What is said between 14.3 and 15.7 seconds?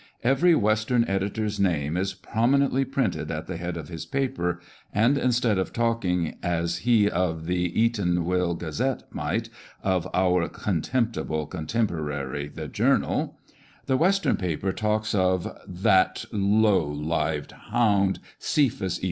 paper talks of"